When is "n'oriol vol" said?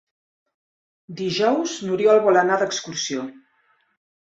1.89-2.41